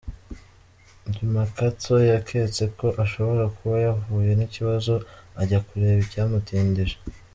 [1.13, 4.93] Dimakatso yaketse ko ashobora kuba yahuye n’ikibazo,
[5.41, 6.95] ajya kureba icyamutindije.